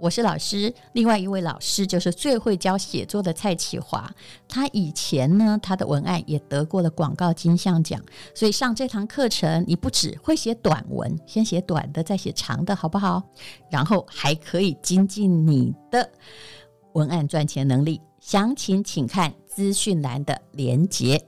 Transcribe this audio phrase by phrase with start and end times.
[0.00, 4.08] 我是老师，另外一位老师就是最会教写作的蔡启华。
[4.48, 8.00] 他以前呢，他的文案也得过了广告金像奖。
[8.34, 13.22] 所以上这堂课程，你不只会写短文，先写短的，再写长的，好不好？
[13.70, 16.08] 然后还可以精进你的
[16.92, 18.00] 文案赚钱能力。
[18.20, 21.24] 详情请看资讯栏的连结。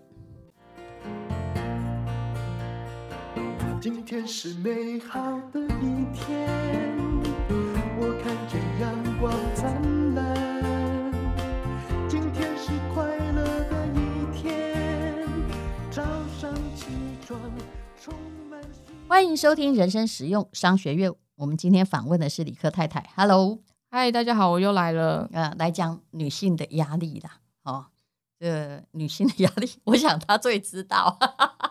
[3.81, 5.21] 今天是美好
[5.53, 7.20] 的一天。
[19.07, 21.13] 欢迎收听人生实用商学院。
[21.37, 23.07] 我们今天访问的是理科太太。
[23.15, 23.59] Hello，
[23.91, 25.29] 嗨，大家好，我又来了。
[25.33, 27.41] 呃，来讲女性的压力啦。
[27.65, 27.87] 哦，
[28.39, 31.19] 这个女性的压力，我想她最知道。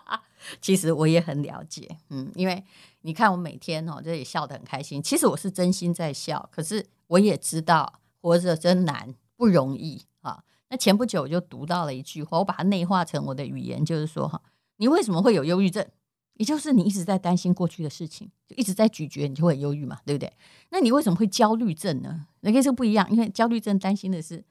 [0.62, 1.98] 其实我也很了解。
[2.10, 2.64] 嗯，因为
[3.02, 5.02] 你看我每天哦，这也笑得很开心。
[5.02, 10.44] 其实我是真心在笑，可是我也知道活着真难，不容易啊。
[10.70, 14.42] 那前不久我就读到了一句话，我把它内化成我的语言，就是说哈，
[14.78, 15.86] 你为什么会有忧郁症？
[16.36, 20.32] 也就是你一直在担心过去的事情，就一直在咀嚼，你就会忧郁嘛，对不对？
[20.70, 22.28] 那你为什么会焦虑症呢？
[22.42, 24.46] 那个是不一样，因为焦虑症担心的是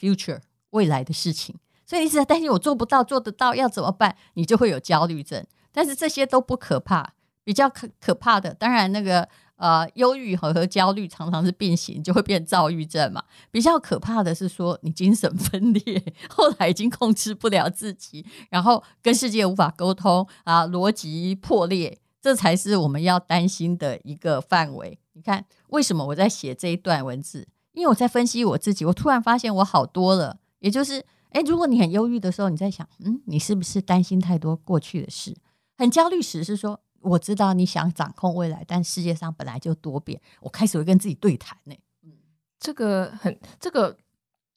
[0.00, 1.54] future 未来的事情，
[1.86, 4.16] 所以一直在担心我做不到，做得到要怎么办？
[4.34, 5.46] 你就会有焦虑症。
[5.70, 7.14] 但是这些都不可怕，
[7.44, 9.28] 比较可可怕的，当然那个。
[9.56, 13.22] 呃，忧郁和和焦虑常常是并行，就会变躁郁症嘛。
[13.52, 24.98] 比较可怕的是说，你精神分裂，后来已经控制不了自己，然后跟世界无法沟通啊，逻辑破裂，这才是我们要担心的一个范围。
[25.12, 27.46] 你看，为什么我在写这一段文字？
[27.70, 30.38] 因为我在分析我自己，我突然发现我好多了。
[30.58, 35.36] 也就是，诶，如果你很忧郁的时候，你在想，嗯，你是不是担心太多过去的事？
[35.78, 36.80] 很焦虑时是说。
[37.02, 40.20] 我知道你想掌控未来，但世界上本来就多变。
[40.40, 41.74] 我开始会跟自己对谈呢。
[42.02, 42.12] 嗯，
[42.58, 43.96] 这个很这个，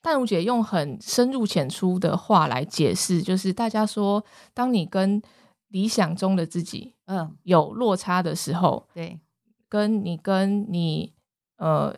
[0.01, 4.23] 淡如姐用很深入浅出的话来解释，就是大家说，
[4.53, 5.22] 当你跟
[5.69, 9.19] 理想中的自己，嗯，有落差的时候，对，
[9.67, 11.13] 跟你跟你
[11.57, 11.95] 呃。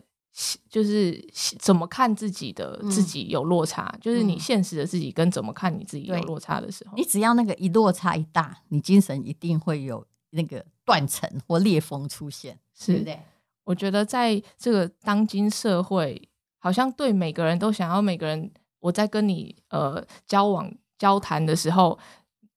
[0.69, 1.19] 就是
[1.57, 13.19] 怎么看自己的自己有落差，嗯、就是你现实的自己跟怎么看你自己有落差的时候，你只要那个一落差一大，你精神一定会有那个断层或裂缝出现，是对不对？
[13.63, 21.97] 我觉得在这个当今社会，好像对每个人都想要每个人，我在跟你呃交往交谈的时候，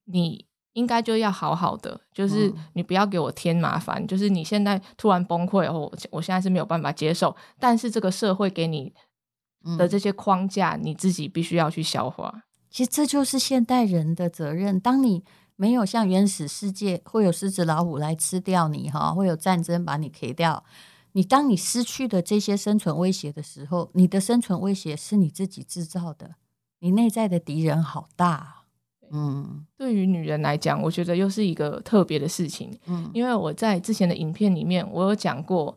[0.05, 0.47] 你。
[0.75, 4.01] 应该就要好好的，就是你不要给我添麻烦。
[4.01, 7.35] 嗯、就是你现在突然崩溃，我我现在是没有办法接受。
[7.59, 8.95] 但是这个社会给你
[9.77, 12.45] 的这些框架，嗯、你自己必须要去消化。
[12.71, 14.79] 其实这就是现代人的责任。
[14.79, 15.25] 当你
[15.61, 20.65] 没有像原始世界会有狮子老虎来吃掉你哈，会有战争把你 K 掉。
[21.13, 26.37] 你当你失去的这些生存威胁的时候，你的生存威胁是你自己制造的。
[26.79, 28.63] 你内在的敌人好大。
[29.11, 32.75] 嗯，对于女人来讲，我觉得又是一个特别的事情。
[32.87, 35.77] 嗯，因为我在之前的影片里面，我有讲过，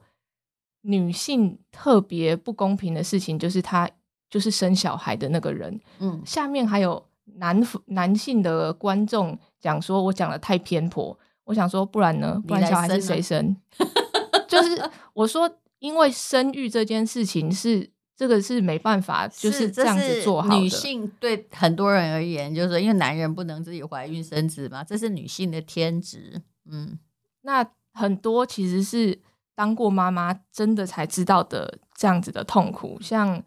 [0.84, 3.90] 女性特别不公平的事情，就是她
[4.30, 5.78] 就是生小孩的那个人。
[6.00, 7.06] 嗯，下面还有
[7.38, 11.18] 男男性的观众讲说，我讲的太偏颇。
[11.46, 12.42] 我想说，不然呢？
[12.48, 13.56] 不然小孩是谁生？
[14.48, 14.82] 就是
[15.14, 15.50] 我说，
[15.80, 20.58] 因为生育这件事情是这个是没办法，就是这样子做好。
[20.58, 26.42] 女性对很多人而言，就是说，因为男人不能自己怀孕生子嘛，这是女性的天职。
[26.70, 26.98] 嗯，
[27.42, 29.20] 那很多其实是
[29.54, 32.98] 当过妈妈真的才知道的这样子的痛苦。
[33.02, 33.44] 像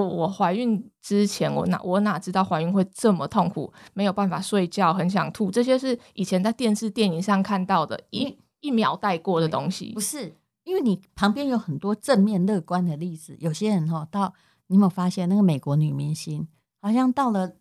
[0.00, 10.34] 我，我怀孕之前，我哪我哪知道怀孕会这么痛苦，没有办法睡觉，很想吐，这些是以前在电视电影上看到的，一一秒带过的东西，不是。
[10.64, 14.32] 因为你旁边有很多正面乐观的例子，有些人哈到
[14.66, 16.48] 你有没有发现那个美国女明星
[16.80, 17.56] 好像到了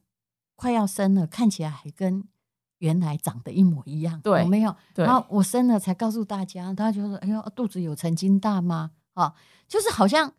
[0.55, 2.23] 快要生了，看起来还跟
[2.77, 4.73] 原来长得一模一样，对，有没有？
[4.95, 9.33] 然后我生了才告诉大家，大家就说：“哎呦，肚子有曾经大吗？”啊，
[9.67, 10.33] 就是好像呃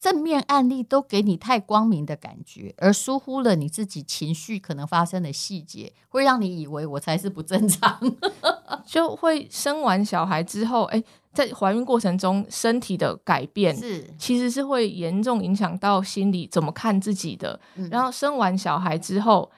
[0.00, 7.98] 正面案例都给你太光明的感觉，而疏忽了你自己情绪可能发生的细节，会让你以为我才是不正常，
[8.86, 11.02] 就会生完小孩之后，哎。
[11.36, 17.60] 在怀孕过程中，身体的改变是其实是会严重影响到心理怎么看自己的。
[17.74, 19.50] 嗯、然后生完小孩之后，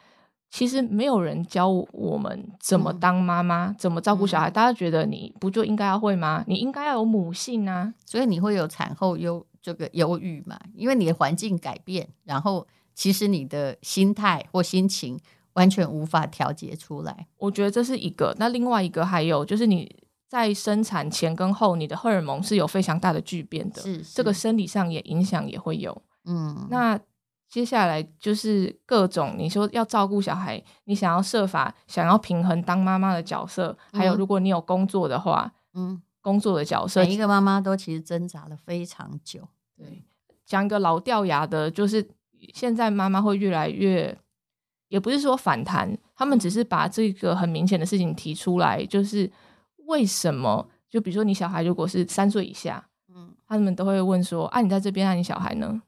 [0.50, 4.50] 其实没有人教我们怎么当妈妈，嗯、怎么照顾小孩。
[4.50, 6.44] 大家觉得你不就应该要会吗？
[6.46, 10.58] 你应该要有母性啊，所以你会有产后忧这个忧郁嘛？
[10.74, 15.18] 因为你的环境改变，然后其实你的心态或心情
[15.54, 17.26] 完全无法调节出来。
[17.36, 18.34] 我觉得这是一个。
[18.38, 19.94] 那另外一个还有就是你。
[20.30, 26.02] 在生产前跟后，你的荷尔蒙是有非常大的巨变的，是，是这个生理上也影响也会有。
[26.26, 27.00] 嗯，那
[27.48, 39.48] 接下来就是各种你说要照顾小孩，你想要设法想要平衡当妈妈的角色，嗯、还有如果你有工作的话，嗯，工作的角色，每一个妈妈都其实挣扎了非常久。
[39.76, 40.04] 对，
[40.44, 42.06] 讲一个老掉牙的，就是
[42.54, 44.16] 现在妈妈会越来越，
[44.88, 49.30] 也不是说反弹，他们只是把这个很明显的事情提出来，就是。
[49.88, 50.68] 为什么？
[50.90, 55.80] 就比如说，你小孩如果是三岁以下，嗯，他们都会问说：“啊，你在这边，那、啊、你小孩呢？”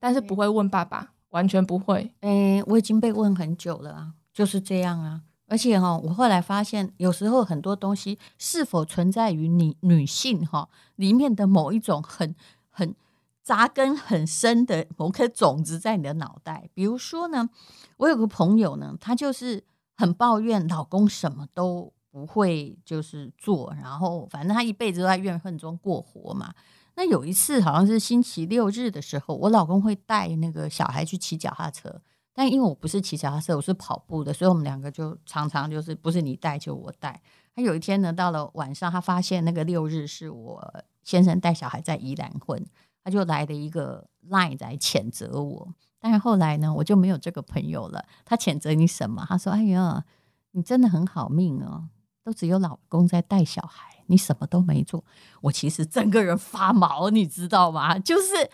[0.00, 2.12] 对，但是不会问爸爸，完全不会。
[2.20, 5.20] 诶、欸，我已经被问很久了啊，就是这样啊。
[5.46, 12.34] 而且哈，我后来发现，有时候很多东西是否存在于你女性哈里面的某一种很
[12.70, 12.94] 很
[13.42, 16.70] 扎根很深的某颗种子在你的脑袋。
[16.74, 17.48] 比如说呢，
[17.98, 19.62] 我有个朋友呢，她就是
[19.96, 21.92] 很抱怨老公什么都。
[22.12, 26.52] 不会就是做，然后反正他一辈子都在怨恨中过活嘛。
[27.00, 31.98] 那有一次好像是星期六日的时候，我老公会带那个小孩去骑脚踏车，
[32.34, 37.22] 但因为我不是骑脚踏车，我是跑步的，所以我们两个就常常就是不是你带就我带。
[37.54, 42.62] 他有一天呢，到了晚上，他发现那个六日是我先生带小孩在宜兰混，
[43.02, 45.72] 他就来了一个 line 来谴责我。
[45.98, 48.04] 但是后来呢，我就没有这个朋友了。
[48.26, 49.24] 他谴责你什么？
[49.26, 50.04] 他说：“哎呀，
[50.50, 51.88] 你真的很好命哦。”
[52.22, 55.02] 都只有老公在带小孩，你什么都没做。
[55.40, 57.98] 我其实整个人发毛，你知道吗？
[57.98, 58.50] 就是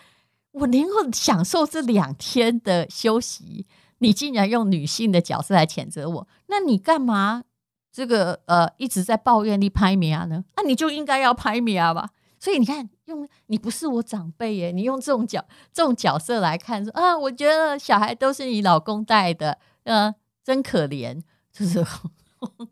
[0.51, 3.65] 我能够享受这两天的休息，
[3.97, 7.43] 你竟然用女性的角色来谴责我，那你干嘛
[7.91, 10.45] 这个呃一直在抱怨你拍米啊呢？
[10.55, 12.11] 那你就应该要拍米啊吧。
[12.39, 15.43] 所以你看，用你不是我长辈耶，你用这种角
[15.73, 20.13] 这种角色来看说啊，我觉得小孩都是你老公带的，呃，
[20.43, 21.19] 真可怜，
[21.51, 21.83] 就是。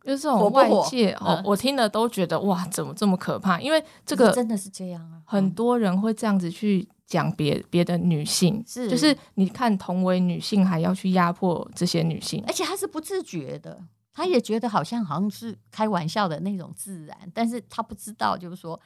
[0.03, 3.59] 就是这种外界哦，我听了都觉得哇，怎么这么可怕？
[3.59, 8.89] 因为这个真的是这样啊，很多人会这样子去讲别别的女性，是。
[8.89, 13.79] 就是你看同为女性还要去压迫这些女性，而且她是不自觉的，
[14.13, 18.79] 她也觉得好像好像是开玩笑的那种自然，但是她不知道，就是说，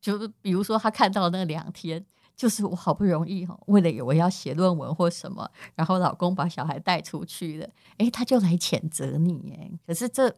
[0.00, 2.04] 就是比如说她看到那两天。
[2.36, 10.36] 就是我好不容易哈，为了我要写论文或什么，然后老公把小孩带出去了，诶，他就来谴责你诶，可是这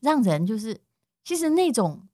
[0.00, 0.80] 让人就是，
[1.24, 2.08] 其实那种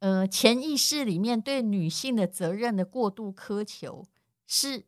[0.00, 4.04] 呃潜意识里面对女性的责任的过度苛求，
[4.46, 4.84] 是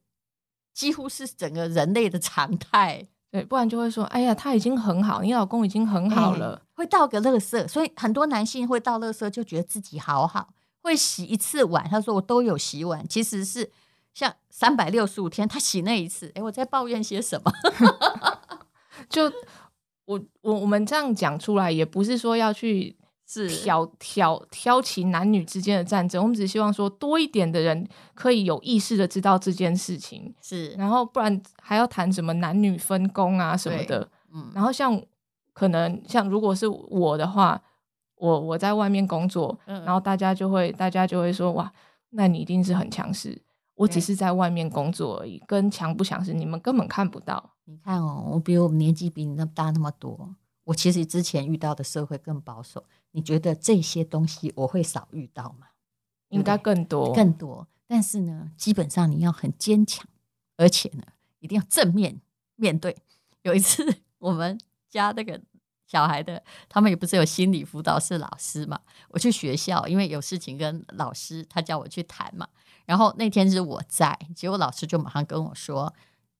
[0.74, 3.06] 几乎是整个人类的常态。
[3.30, 10.54] 对，不然就会说，哎呀，他已经很好，你老公已经很好了，会倒个垃圾，所以很多男性会倒垃圾，就觉得自己好好。
[10.86, 13.70] 会洗一次碗，他说我都有洗碗，其实是
[14.14, 16.30] 像三百六十五天他洗那一次。
[16.36, 17.52] 哎，我在抱怨些什么？
[19.10, 19.24] 就
[20.04, 34.08] 我我我们这样讲出来，也不是说要去是挑挑挑起男女之间的战争，我们只希望说多一点的人可以有意识的知道这件事情是，然后不然还要谈什么男女分工啊什么的。
[34.32, 35.02] 嗯，然后像
[35.52, 37.60] 可能像如果是我的话。
[38.16, 41.72] 我我在外面工作，嗯、然后大家就会大家就会说哇，
[42.10, 43.40] 那你一定是很强势。
[43.74, 47.52] 我只是在外面工作而已，跟强不强势你们根本看不到。
[47.64, 52.84] 你看哦，我比我年纪比你那么大那么多，我其实之前遇到的社会更保守。
[53.10, 55.66] 你觉得这些东西我会少遇到吗？
[56.30, 57.68] 应该更多，更多。
[57.86, 60.06] 但是呢，基本上你要很坚强，
[60.56, 61.02] 而且呢，
[61.40, 62.20] 一定要正面
[62.56, 62.96] 面对。
[63.42, 63.84] 有一次，
[64.18, 64.58] 我们
[64.88, 65.40] 家那个
[65.86, 72.48] 小孩的，他们也不是有心理辅导室老师嘛，我去学校，因为有事情跟老师，他叫我去谈嘛。
[72.84, 75.92] 然后那天是我在，结果老师就马上跟我说：“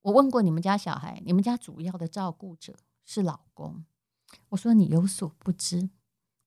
[0.03, 2.75] 我问过你们家小孩，你们家主要的照顾者
[3.05, 3.85] 是老公。”
[4.51, 5.89] 我说：“你有所不知，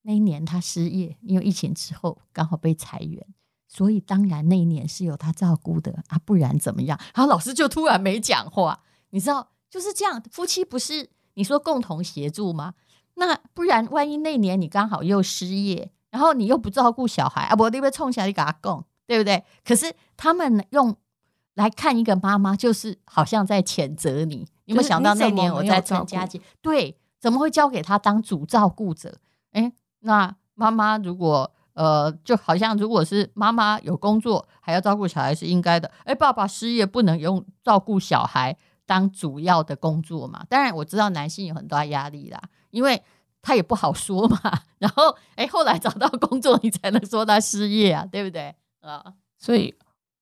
[0.03, 3.25] 那一年他失业，因为疫情之后刚好被裁员，
[3.67, 12.75] 所以当然那一年是有他照顾的啊，不然怎么样？”然后老师就突然没讲话，你知道就是这样，夫妻不是你说共同协助吗？
[13.19, 18.83] 那不然万一那年你刚好又失业，然后你又不照顾小孩啊，不，你被冲下来你给他供。
[19.09, 19.43] 对不对？
[19.65, 20.95] 可是他们用
[21.55, 24.47] 来看一个妈妈，就是好像在谴责你。
[24.65, 26.29] 你有没有想到那年我在参加
[26.61, 29.17] 对，怎么会交给他当主照顾者？
[29.53, 35.89] 哎，那妈妈如果呃，就好像如果是妈妈有工作还要照顾小孩是应该的。
[36.03, 40.45] 哎，爸爸失业不能用照顾小孩当主要的工作嘛？
[40.47, 42.39] 当然我知道男性有很大压力啦，
[42.71, 43.01] 因为
[43.41, 44.39] 他也不好说嘛。
[44.79, 48.53] 然后哎，后来找到工作，你才能说他失业啊，对不对？
[48.81, 49.03] 啊，
[49.37, 49.73] 所以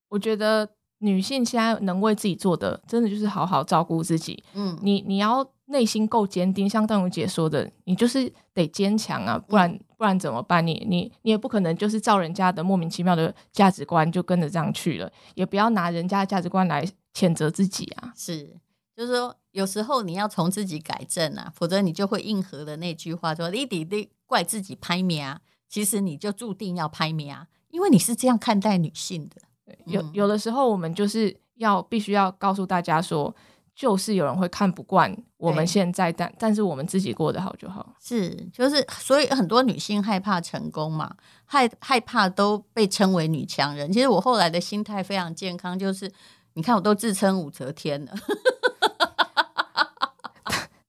[0.10, 0.68] 我觉得
[1.00, 4.44] 女性现在能为自己做的，真的就是好好照顾自己。
[4.54, 10.66] 嗯，你你要内心够坚定，像邓如姐说的，你就是得坚强啊，不然不然怎么办？
[10.66, 18.12] 你你你也不可能就是照人家的莫名其妙的价值观就跟着这样去了，也不要拿人家的价值观来谴责自己啊。
[18.16, 18.56] 是，
[18.98, 25.39] 就是说有时候你要从自己改正啊，否则你就会应和的那句话说：“你得得怪自己拍面啊。”
[25.70, 27.46] 其实你就注定要拍面啊。
[27.70, 33.36] 因为你是这样看待女性的，有有的时候我们就是要必须要告诉大家说，
[33.75, 37.94] 就是有人会看不惯我们现在，但但是我们自己过得好就好。
[38.01, 43.92] 是，就是所以很多女性害怕成功嘛，害害怕都被称为女强人。
[43.92, 46.12] 其实我后来的心态非常健康，就是
[46.57, 48.11] 你看我都自称武则天了。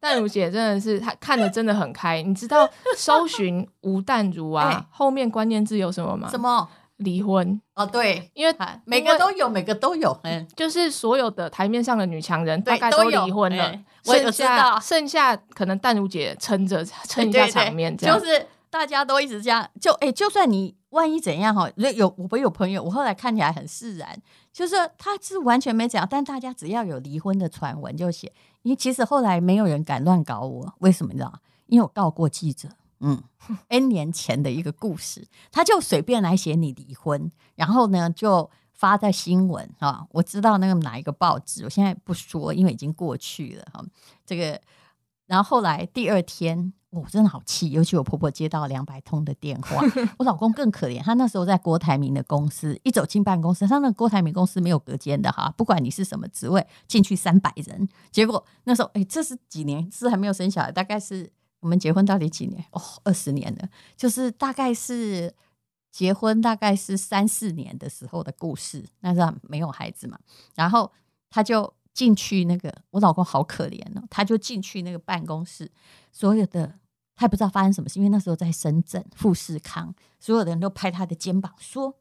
[0.01, 6.27] 淡如姐真的是她看的真的很开，你知道 搜寻吴淡如啊，欸、后面关键字有什么吗？
[6.31, 6.67] 什么？
[6.97, 8.53] 离婚哦，对，因为
[8.85, 13.73] 每个都有，每个都有，嗯，就是所有的台面上的女强人大概都离婚了，
[14.07, 24.21] 我也知道，剩下可能淡如姐撑着撑一下场面，这样就是大家都一直这样，就哎、欸，就算你万一怎样哈，有我有朋友，我后来看起来很释然，
[24.59, 31.33] 就是他是完全没怎样，但大家只要有离婚的传闻就写，因为其实后来没有人敢乱搞我，为什么你知道？
[31.67, 32.69] 因为我告过记者。
[32.99, 33.23] 嗯，
[33.69, 40.05] N 年前的一个故事，他就随便来写你离婚，然后呢就发在新闻啊。
[40.11, 43.85] 我知道那个哪一个报纸，我现在不说，因为已经过去了哈。
[44.27, 44.61] 这个，
[45.29, 49.81] 然后后来第二天，我真的好气，尤其我婆婆接到两百通的电话，
[50.19, 59.89] 我老公更可怜，他那时候在郭台铭的公司，一走进办公室，他那个郭台铭公司没有隔间的哈，不管你是什么职位，进去三百人，结果那时候哎，这是几年？
[59.93, 61.31] 是还没有生小孩，大概是。
[61.61, 62.65] 我们结婚到底几年？
[62.71, 65.35] 哦，二十年了，就是大概是
[65.91, 68.85] 结婚大概是三四年的时候的故事。
[69.01, 70.17] 那时候没有孩子嘛，
[70.55, 70.93] 然后
[71.29, 75.69] 他就进去那个，我老公好可怜哦，他就进去那个办公室，
[76.13, 76.79] 所有的
[77.17, 81.97] 他也不知道发生什么事，因为那时候在深圳富士康，所有的人都拍他的肩膀说：“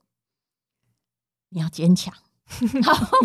[1.50, 2.14] 你要坚强。”
[2.84, 3.18] 然后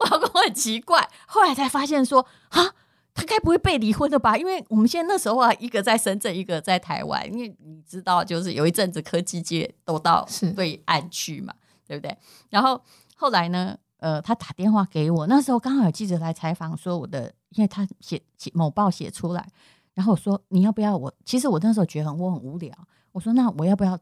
[0.00, 2.74] 我老公很奇怪，后来才发现说：“啊。”
[3.18, 4.36] 他该不会被离婚了吧？
[4.36, 7.26] 因为我们现在那时候啊，一个在深圳，一个在台湾。
[7.32, 11.54] 因为你知道，就是有一阵子科技界都到对岸去嘛，
[11.86, 12.14] 对不对？
[12.50, 12.78] 然后
[13.14, 19.50] 后来呢，呃，他打电话给我，那时候刚好有记者来采访，说我的，因为他写写某报写出来，
[19.94, 21.12] 然后我说你要不要我？
[21.24, 22.72] 其实我那时候觉得很我很无聊，
[23.10, 23.98] 我说那我要不要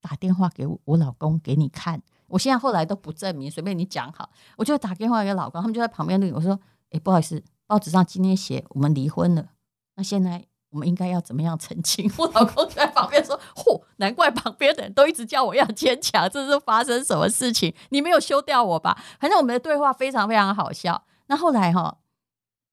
[0.00, 2.02] 打电话给我，我老公给你看？
[2.26, 6.28] 我现在后来都不证明，随便你讲好，我就打电话给老公，他们就在旁边录。
[6.34, 6.58] 我说，
[6.90, 7.40] 哎，不好意思。
[7.68, 9.50] 报纸上今天写我们离婚了，
[9.94, 12.10] 那现在我们应该要怎么样澄清？
[12.18, 17.74] 我老公在旁边说：“嚯，难怪旁边的人都一直叫我要坚强，这是发生什么事情？
[17.90, 21.04] 你没有休掉我吧？”反正我们的对话非常非常好笑。
[21.26, 21.98] 那后来哈，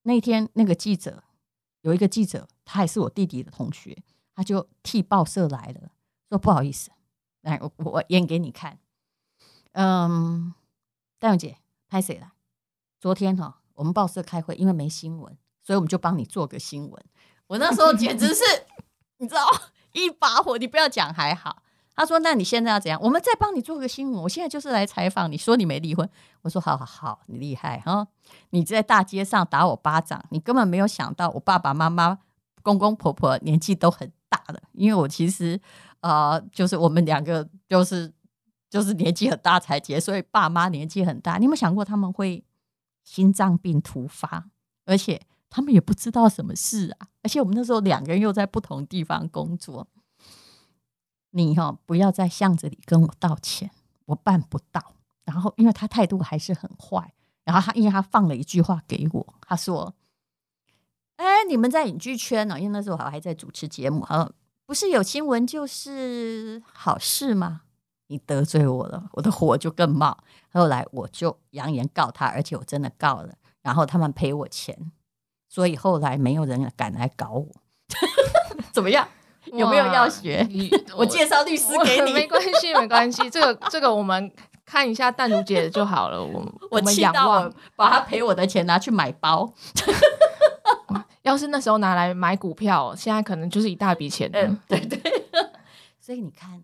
[0.04, 1.24] 那天那个记者
[1.82, 4.04] 有一个记者，他还是我弟弟的同学，
[4.36, 5.92] 他就替报社来了，
[6.30, 6.92] 说不好意思，
[7.42, 8.80] 来我我演给你看。
[9.74, 10.54] 嗯，
[11.20, 12.34] 戴永姐拍谁了？
[13.00, 13.62] 昨天哈。
[13.78, 17.06] 我们报社开会，因为没新闻，所以我们就帮你做个新闻。
[17.48, 18.44] 我那时候简直是，
[19.18, 19.46] 你知道，
[19.94, 20.58] 一把火。
[20.58, 21.64] 你不要讲还好。
[21.96, 23.00] 他说：“那你现在要怎样？
[23.02, 24.22] 我们再帮你做个新闻。
[24.22, 26.08] 我现在就是来采访你，说你没离婚。”
[26.44, 28.08] 我说：“好好好，你厉害哈！
[28.52, 32.20] 你在大街上打我巴掌，你根本没有想到我爸爸妈妈、
[32.62, 34.62] 公公婆婆年纪都很大了。
[34.74, 35.60] 因为我其实，
[36.02, 38.14] 呃，就是我们两个就是
[38.70, 41.38] 就是年纪很大才结，所以爸妈年纪很大。
[41.38, 42.44] 你有没有想过他们会
[43.04, 44.46] 心脏病突发，
[44.86, 47.08] 而且他们也不知道什么事啊？
[47.24, 49.88] 而且我们那时候两个人又在不同地方工作，
[51.32, 53.72] 你哈、哦、不要在巷子里跟我道歉，
[54.06, 54.94] 我办不到。
[55.26, 57.14] 然后因为他态度还是很坏，
[57.44, 59.94] 然后他因为他放了一句话给我，他说
[61.18, 62.60] ：“哎，你们在影剧圈呢？
[62.60, 64.32] 因为那时候我还在主持节目，哈，
[64.66, 67.64] 不是有新闻就是好事吗？”
[68.10, 70.18] 你得罪我了，我的火就更冒。
[70.50, 73.36] 后来我就扬言告他，而且我真的告了。
[73.62, 74.94] 然后他们赔我钱，
[75.48, 77.48] 所以后来没有人敢来搞我。
[78.72, 79.08] 怎么样？
[79.54, 80.48] 有没有要学？
[80.94, 83.30] 我， 我介绍律师给你， 没关系，没关系。
[83.30, 84.32] 这个这个我们
[84.66, 86.24] 看一下淡如姐就好了。
[86.24, 89.54] 我我们仰望，把他赔我的钱拿去买包。
[91.24, 94.30] 要是那时候拿来买股票，现在可能就是一大笔钱。
[94.34, 95.02] 嗯，对对。
[96.00, 96.64] 所以你看。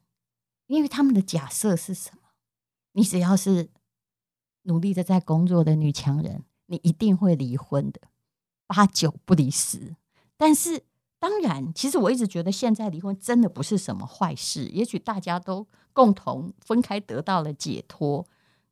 [0.68, 2.30] 因为他们的假设是什么？
[2.94, 3.70] 你只要是
[4.64, 8.00] 努力的在工作的女强人，你一定会离婚的，
[8.68, 9.96] 八九不离十。
[10.38, 10.84] 但是，
[11.20, 18.26] 当然，其实我一直觉得现在离婚真的不是什么坏事，也许大家都共同分开得到了解脱。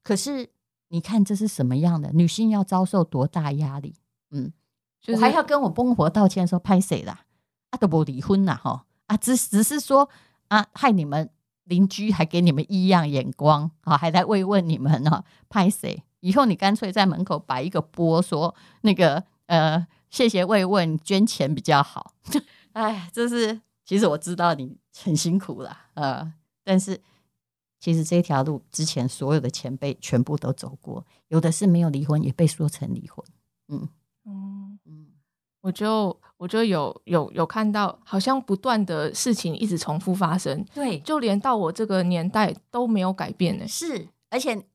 [0.04, 0.50] 可是，
[0.90, 3.96] 你看这是什么样的女性要遭受多大压力？
[4.32, 4.52] 嗯，
[5.00, 7.26] 就是、我还要跟我公婆道歉说拍谁啦？
[7.70, 8.86] 啊，都不离婚了哈？
[9.08, 10.10] 啊，只只是说
[10.48, 11.30] 啊，害你们。
[11.66, 15.24] 邻居还给你们异样眼光啊，还在慰问你们呢。
[15.48, 16.04] 拍谁？
[16.20, 22.14] 以后你干脆在门口摆一个波，说那个呃，谢谢慰问，捐钱比较好。
[22.72, 27.02] 哎，这是其实我知道你很辛苦了，呃，但是
[27.82, 33.26] 其实这条路之前所有的前辈全部都走过，有的是没有离婚也被说成离婚。
[33.68, 33.90] 嗯
[34.24, 35.08] 嗯嗯，
[35.60, 36.18] 我就。
[36.42, 43.68] 我就有有有看到，好像不断的事情一直重复发生，对，就连到我这个年代都没有改变呢。
[43.68, 44.66] 是，而且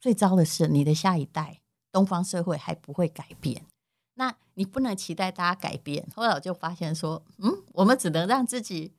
[0.00, 1.60] 最糟的是，你的下一代，
[1.92, 3.64] 东方社会还不会改变，
[4.14, 6.06] 那你不能期待大家改变。
[6.14, 8.92] 后来我就发现说，嗯，我们只能让自己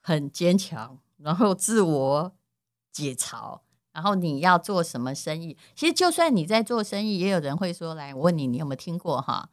[0.00, 2.32] 很坚强，然后自我
[2.92, 3.60] 解嘲，
[3.92, 9.48] 然后你要做什么生意，其实就算你在做生意，也有人会说，来，我问你，你有没有听过哈？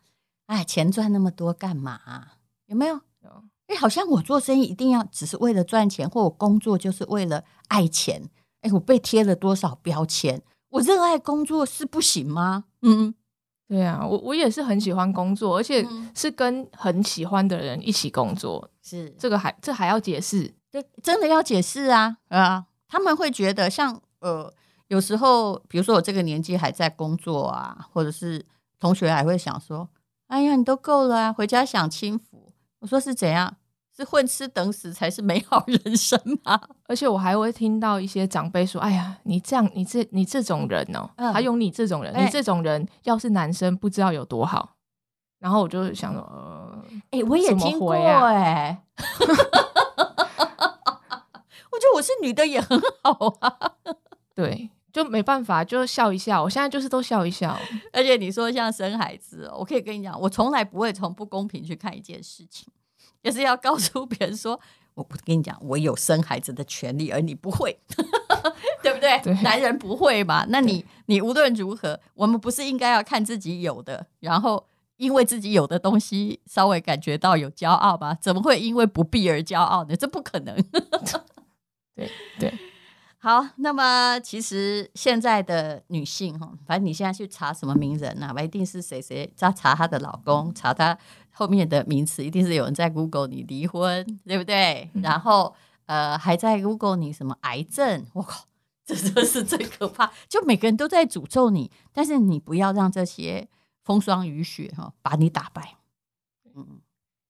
[0.46, 2.38] 哎，钱赚那么多干嘛啊？
[2.68, 3.02] 有没有？
[3.22, 3.44] 有。
[3.68, 8.30] 哎，好像我做生意一定要只是为了赚钱，或我工作就是为了爱钱。
[8.62, 10.42] 哎，我被贴了多少标签？
[10.70, 12.66] 我热爱工作是不行吗？
[12.82, 13.14] 嗯，
[13.70, 18.68] 对啊，我我也是很喜欢工作，而且是跟很喜欢的人一起工作。
[18.82, 20.52] 是这个还这还要解释？
[20.72, 22.66] 对，真的要解释啊啊！
[22.88, 24.52] 他们会觉得像呃，
[24.88, 28.44] 有时候比如说我这个年纪还在工作啊，或者是
[28.80, 29.88] 同学还会想说。
[30.30, 31.34] 哎呀，你都够了啊！
[31.34, 32.52] 回家享清福。
[32.80, 33.56] 我说是怎样？
[34.00, 36.58] 是混吃等死才是美好人生吗？
[36.88, 44.78] 而且我还会听到一些长辈说：“哎呀，你这样，你这你这种人哦，嗯、还有你这种人，欸、你这种人要是男生不知道有多好。”
[45.40, 46.82] 然后我就想说：“呃，
[47.12, 48.78] 哎、欸，我也听过哎、欸，
[51.72, 53.74] 我觉得我是女的也很好啊。
[54.34, 54.70] ”对。
[54.92, 56.42] 就没办法，就笑一笑。
[56.42, 57.56] 我现在就是都笑一笑。
[57.94, 62.68] 而且你说像生孩子，我可以跟你讲，我从来不会从不公平去看一件事情，
[63.24, 64.60] 就是要告诉别人说，
[64.94, 67.80] 我不跟你讲，我有生孩子的权利，而你不会，
[68.84, 69.20] 对不对？
[69.22, 70.46] 对，男人不会嘛？
[70.50, 74.66] 那你你无论如何，我们不是应该要看自己有的，然后
[74.98, 78.18] 因为自己有的东西稍微感觉到有骄傲吗？
[78.22, 79.96] 怎么会因为不必而骄傲呢？
[79.96, 80.56] 这不可能。
[81.96, 82.54] 对对。
[83.22, 90.98] 好，那么其实现在的女性哈，反正你现在去查什么名人呐、啊，一定是谁谁在查她的老公，查她
[91.40, 94.90] 后面的名词，一定是有人在 Google 你离婚，对不对？
[94.94, 98.44] 嗯、然后呃，还在 Google 你什么癌症，我靠，
[98.86, 100.12] 这真是最可怕。
[100.28, 103.48] 就每个人都在诅咒你，但是你不要让这些
[103.86, 105.78] 风霜雨雪哈把你打败。
[106.54, 106.82] 嗯，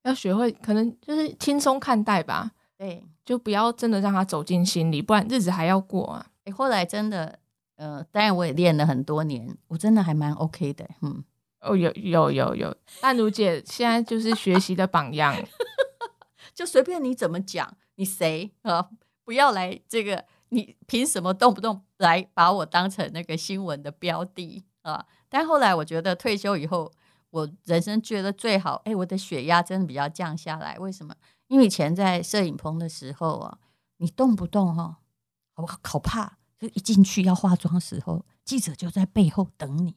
[0.02, 2.54] 要学会可能就是轻松看待吧。
[2.76, 6.26] 对，就不要真的让他走进心里，不然日子还要过啊。
[6.46, 7.38] 诶，后来真的，
[7.76, 10.90] 呃，当然我也练了很多年，我真的还蛮 OK 的。
[11.02, 11.24] 嗯，
[11.62, 15.36] 哦，有有有有，淡如姐现在就是学习的榜样，
[16.56, 18.90] 就随便你怎么讲，你谁啊？
[19.24, 25.06] 不要来这个，你凭什么动不动来把我当成那个新闻的标的啊？
[25.28, 26.92] 但后来我觉得退休以后，
[27.30, 31.14] 我人生觉得最好，哎，我的血压真的比较降下来，为什么？
[31.48, 33.58] 因为以前在摄影棚的时候啊，
[33.98, 34.98] 你动不动哈，
[35.56, 39.96] 我好怕，就一进去要化妆的时候，记者就在背后等你，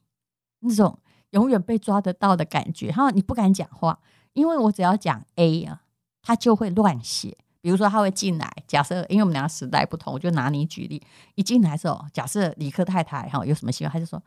[0.61, 0.98] 那种
[1.33, 3.99] 永远被抓得到的感觉，然后你不敢讲话，
[4.33, 5.83] 因为我只要讲 A 啊，
[6.23, 11.03] 他就会乱写，比如说他会进来，假设因为我们两个时代不同，我就拿你举例。
[11.35, 14.23] 一进来的时候，假设理科太太哈有什么希望，他就说：“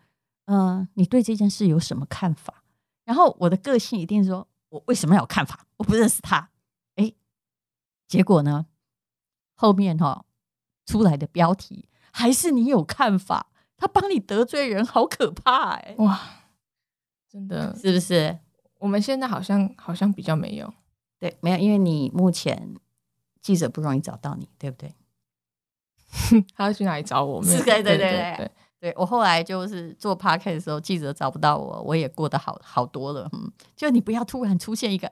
[0.46, 2.63] 嗯、你对这件事有什么看法？”
[3.06, 5.65] 然后我的个性一定说：“我为什么要有看法？
[5.78, 6.50] 我不认识他。”
[6.96, 7.13] 哎，
[8.08, 8.65] 结果呢，
[9.56, 10.26] 后面哈
[10.86, 15.96] 出来的标题还是你有看法，他帮你得罪人，好可怕哎！
[16.00, 16.20] 哇，
[17.36, 18.39] 真的是不是？
[18.80, 20.74] 我们现在好像好像比较没有。
[21.19, 22.74] 对，没有，因为你目前
[23.41, 24.95] 记者不容易找到你，对不对？
[26.56, 27.43] 他要去哪里找我？
[27.43, 28.93] 是，对对对对对，对。
[28.95, 33.30] 我后来就是做 podcast 的时候，记者找不到我，我也过得好好多了。
[33.34, 35.12] 嗯，就你不要突然出现一个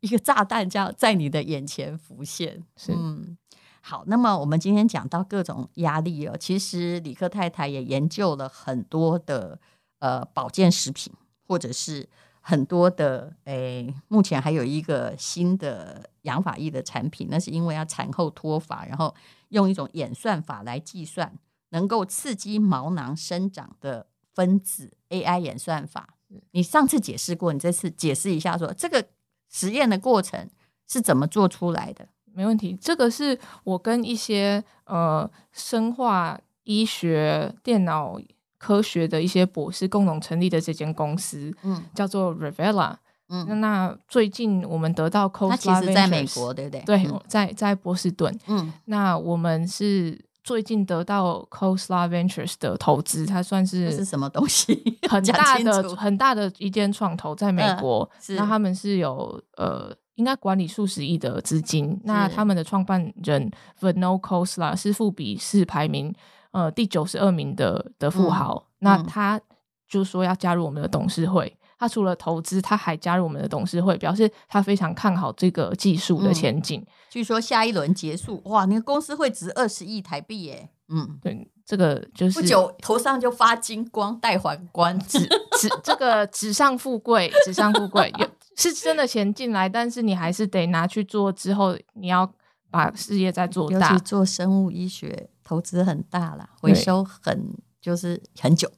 [0.00, 2.64] 一个炸弹，这样在你的眼前浮现。
[2.76, 3.38] 是，嗯，
[3.80, 4.02] 好。
[4.06, 9.60] 那么我们今天讲到各种压力哦，其实李克太太也研究了很多的
[10.00, 11.12] 呃保健食品，
[11.50, 12.08] 或者是。
[12.42, 19.14] 很多的诶，目前还有一个新的养发液的产品，那是因为要产后脱发，然后
[19.50, 26.16] 用一种演算法来计算能够刺激毛囊生长的分子 AI 演算法。
[26.52, 29.06] 你上次解释过，你这次解释一下说，说这个
[29.50, 30.48] 实验的过程
[30.88, 32.08] 是怎么做出来的？
[32.32, 38.18] 没问题，这个是我跟一些呃生化医学电脑。
[38.60, 42.94] 科学的一些博士共同成立的这间公司，嗯，叫做 Revela，
[43.30, 46.82] 嗯，那最近我们得到实在美国，对不对？
[46.82, 54.98] 对，在在波士顿，嗯，那我们是最近得到 Khosla Ventures 的投资，它算是是什么东西？
[55.08, 66.14] 很大的很大的一间创投，在美国，那他们是有呃，应该管理数十亿的资金，那他们的创办人 Vinod Khosla 是富比是排名。
[66.52, 69.40] 呃，第九十二名的的富豪，嗯、那他
[69.88, 71.56] 就说要加入我们的董事会。
[71.78, 76.78] 他除了投资，他还加入我们的董事会，表示他非常看好这个技术的前景。
[76.78, 80.68] 嗯、据说下一轮结束，哇，那个公司会值二十亿台币耶！
[80.90, 92.30] 嗯，对，这个就是不久头上就发金光，戴皇冠， 纸纸这个纸上富贵，纸上富贵有是真的钱进来，但是你还是得拿去做，之后你要
[92.70, 95.30] 把事业再做大，尤其做生物医学。
[95.42, 98.70] 投资很大了，回收很就是很久，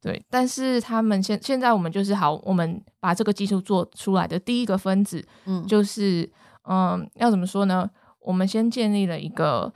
[0.00, 0.20] 对。
[0.28, 6.28] 但是他们现现在我们就是好，我们把这个技术做出来的第一个分子，嗯，就是
[6.68, 7.88] 嗯，要怎么说呢？
[8.18, 9.72] 我们先建立了一个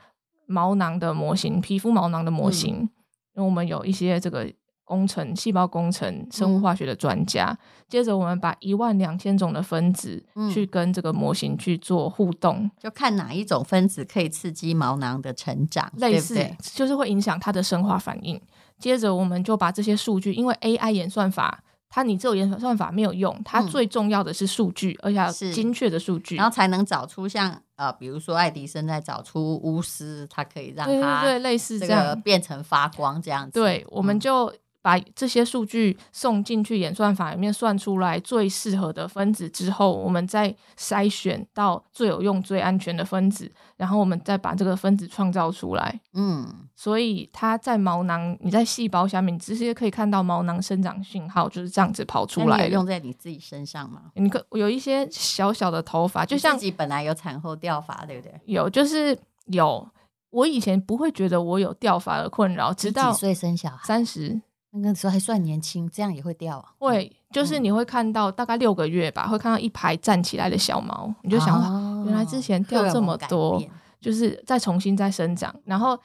[0.47, 2.89] 毛囊的模型，皮肤毛囊的模型，嗯，
[3.35, 4.51] 因为我们有一些这个。
[4.87, 7.57] 工程、细胞工程、生物化学的专家，嗯、
[7.89, 18.41] 接着我们把一万两千种的分子去跟这个模型去做互动，就看哪一种分子可以刺激毛囊的成长，类似就是会影响它的生化反应。
[18.79, 33.59] 接着我们就把这些数据，因为 AI 演算法，它你只有演算法没有用，它最重要的是数据，嗯、而且要精确的数据，然后才能找出像呃，比如说爱迪生在找出鎢丝，它可以让它对，对对类似这样变成发光这样子。
[33.59, 34.53] 对，我们就。
[34.87, 45.99] 把这些数据送进去演算法里面，算出来最适合的分子之后，我们再筛选到最有用、最安全的分子，然后我们再把这个分子创造出来。
[46.13, 52.67] 嗯，所以它在毛囊，你在细胞下面，你直接可以看到毛囊生长讯号，就是这样子跑出来。
[52.67, 54.03] 用在你自己身上吗？
[54.15, 58.33] 你可有一些小小的头发，就像自己本来有产后掉发，对不对？
[58.45, 59.85] 有，就是有。
[60.29, 63.79] 我以前不会觉得我有掉发的困扰，直到几岁生小孩？
[63.83, 64.39] 三十。
[64.71, 66.65] 那个时候还算年轻，这样也会掉啊？
[66.77, 73.63] 会，就是你会看到大概六个月吧，嗯、会看到一排站起来的小毛，你就想，哦、原来之前掉这么多，
[73.99, 75.53] 就是再重新再生长。
[75.65, 75.97] 然后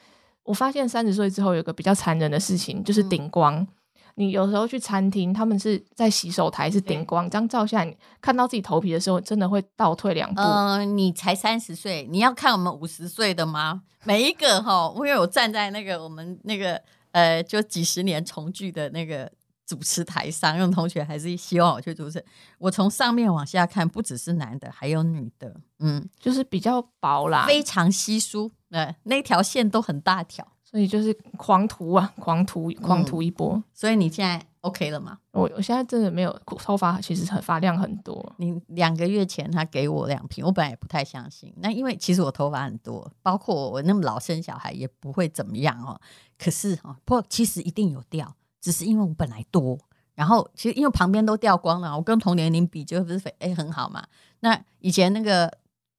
[0.44, 3.56] 我发现三十岁之后有一个比较残忍的事情，就是顶光。
[3.56, 3.68] 嗯、
[4.14, 10.40] 你有时候去餐厅，他们是在洗手台是顶光，这样照下来，你看到自己头皮的时候，真的会倒退两步。
[10.40, 13.82] 嗯、呃，你才三十岁，你要看我们五十岁的吗？
[14.04, 16.80] 每一个哈，因为我站在那个我们那个。
[17.12, 19.30] 呃，就几十年重聚的那个
[19.64, 22.22] 主持台上，用同学还是希望我去主持。
[22.58, 33.52] 我从上面往下看，不只是男的，还有女的，嗯，就是比较薄啦，非常稀疏，呃，那条线都很大条，所以就是狂涂啊， 狂涂，狂涂一波。
[33.52, 34.44] 嗯，所以你现在。
[34.62, 35.18] OK 了吗？
[35.32, 38.32] 我我现在真的没有头发，其实很发量很多。
[38.36, 41.52] 你两个月前他给我两瓶，我本来也不太相信。
[41.56, 46.00] 那因为其实我头发很多，包括我，我那么老生小孩也不会怎么样哦。
[46.38, 49.76] 可是哦，不过其实一定有掉，只是因为我本来多。
[50.14, 54.04] 然后其实因为旁边都掉光了，我跟同年龄比就不是诶、欸、很好嘛。
[54.38, 55.52] 那以前那个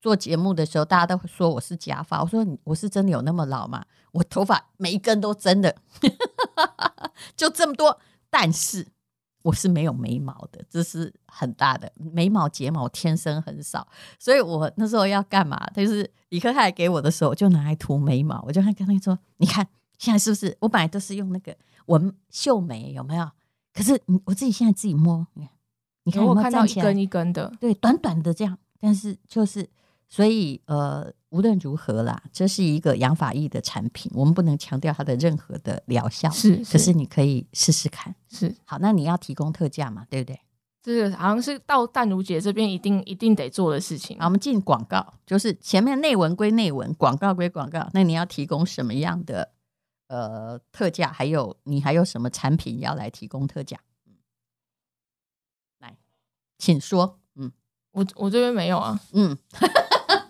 [0.04, 3.86] 做节目的时候，大家都会说我是假发，我说我是真的有那么老吗？
[4.12, 5.74] 我头发每一根都真的，
[7.38, 7.98] 就这么多。
[8.30, 8.86] 但是
[9.44, 13.88] 我是没有眉毛的，这是很大的眉毛睫毛天生很少，
[14.20, 15.58] 所以我那时候要干嘛？
[15.74, 19.66] 就是李科太太给我的时候，我就拿来涂眉毛，我就跟他说：“你看
[19.98, 20.58] 现在是不是？
[20.60, 23.32] 我本来都是用那个纹绣眉，有没有？
[23.74, 25.52] 可是我自己现在自己摸，你看，
[26.04, 29.66] 你看我看到一根一根的，对，短短的这样，但是就是。”
[30.14, 38.56] 所以，呃，无论如何啦，这是一个养发液的产品，我们不能强调它的任何的疗效，是，是，可是你可以试试看，是。
[38.64, 40.40] 好，那你要提供特价嘛，对不对？
[40.84, 44.16] 这个好像是到淡如姐这边一定一定得做的事情。
[44.20, 47.90] 好，我们进广告，就是前面内文归内文，广告归广告。
[47.94, 49.54] 那你要提供什么样的
[50.10, 51.12] 呃特价？
[51.12, 53.80] 还有你还有什么产品要来提供特价？
[54.06, 54.14] 嗯，
[55.80, 55.98] 来，
[56.60, 57.18] 请说。
[57.94, 59.00] 嗯，我我这边没有啊。
[59.14, 59.38] 嗯。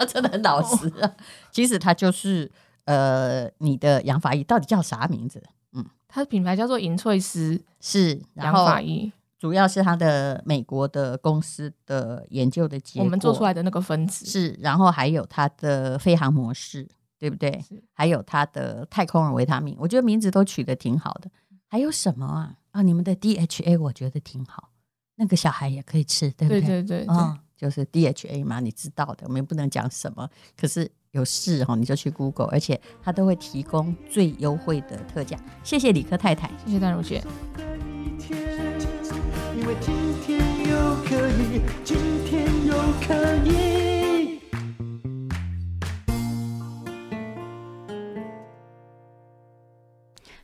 [0.05, 1.15] 真的很老实啊，
[1.49, 2.51] 其实它就是
[2.83, 5.41] 呃，你的养发液到底叫啥名字？
[5.71, 16.85] 嗯，它的品牌叫做银翠丝，是养发液，主要是它的美国的公司的研究的结果，我们做出来的那个分子是，然后还有它的飞航模式，
[17.17, 17.63] 对不对？
[17.93, 21.31] 还有它的太空人维他命，我觉得名字都取得挺好的。
[21.69, 22.55] 还有什么啊？
[22.71, 24.69] 啊，你们的 DHA 我觉得挺好，
[25.15, 26.61] 那个小孩也可以吃，对不对？
[26.61, 27.15] 对对对，对。
[27.53, 30.29] 哦就是 DHA 嘛，你知道的，我们也不能讲什么。
[30.59, 35.37] 可是有事哦，你就去 Google，而且它都会提供最优惠的特价。
[35.63, 37.23] 谢谢理科太太，谢谢淡如姐。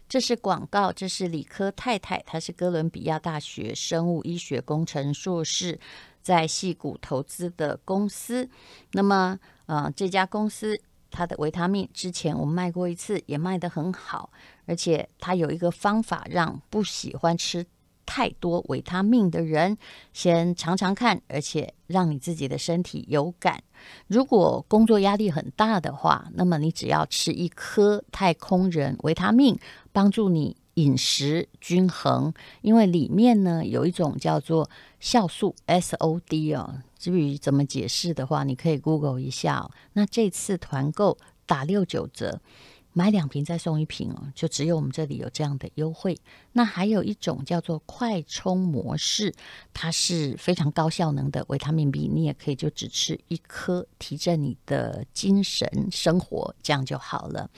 [0.08, 5.80] 这是广告，这是理科太太，她是哥伦比亚大学生物医学工程硕士。
[6.30, 8.48] 在戏谷投资的公司，
[8.92, 14.30] 那么呃，这家公司它的维他命之前我们卖过一次，也卖得很好，
[14.68, 17.66] 而且它有一个方法，让不喜欢吃
[18.06, 19.76] 太多维他命的人
[20.14, 23.64] 先尝尝看，而且让你自己的身体有感。
[24.06, 29.58] 如果工作压力很大的话，那么你只要吃一颗太空人维他命，
[29.92, 30.56] 帮助你。
[30.80, 34.70] 饮食均衡，因为里面呢有一种叫做
[35.02, 39.70] 酵素 SOD 哦，至于怎么解释的话，你可以 Google 一下。
[39.94, 42.40] 那这次团购打六九折。
[42.94, 46.18] 买两瓶再送一瓶哦，就只有我们这里有这样的优惠。
[46.54, 49.34] 那还有一种叫做快充模式，
[49.74, 57.50] 它是非常高效能的维他命 B，你也可以就只吃一颗，提振你的精神生活，这样就好了。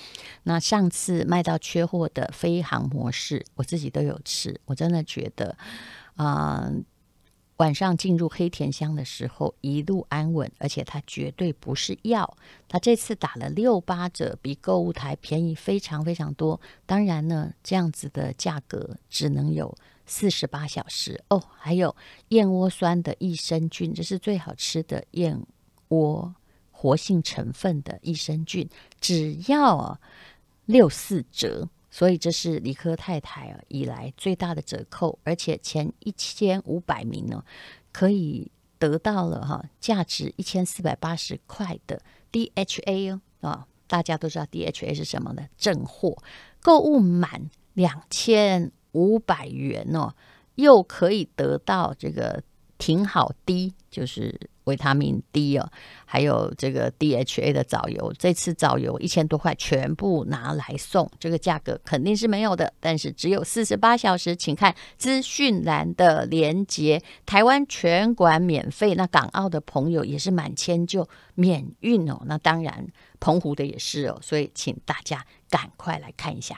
[0.44, 5.58] 那上次卖到缺货的飞航模式，我自己都有吃，我真的觉得，
[6.16, 6.74] 啊、呃。
[7.62, 12.36] 晚上进入黑甜乡的时候，一路安稳，而且它绝对不是药。
[12.68, 16.60] 它这次打了六八折，比购物台便宜非常非常多。
[16.88, 21.40] 当然呢，这样子的价格只能有四十八小时哦。
[21.56, 21.96] 还有
[22.30, 25.40] 燕窝酸的益生菌，这是最好吃的燕
[25.90, 26.34] 窝
[26.72, 28.68] 活性成分的益生菌，
[29.00, 30.00] 只要
[30.66, 31.70] 六四折。
[31.92, 37.44] 所以这是理科太太啊以来最大的折扣，而且前一千五百名呢，
[37.92, 38.50] 可以
[38.80, 42.02] 得到了哈价值一千四百八十块的
[42.32, 45.46] DHA 哦啊，大家都知道 DHA 是什么呢？
[45.58, 46.18] 正货，
[46.62, 50.16] 购物满两千五百元哦，
[50.56, 52.42] 又可以得到这个
[52.78, 54.50] 挺好的，就是。
[54.66, 55.70] 维他命 D 哦，
[56.06, 67.02] 还有这个 DHA 的藻油，这次藻油一千多块全部拿来送，这个价格肯定是没有的，但是只有四十八小时，请看资讯栏的连接。
[67.26, 72.88] 台湾全馆免费，那港澳的朋友也是满千就免运哦，那当然
[73.20, 76.56] 澎湖的也是哦，所以请大家赶快来看一下。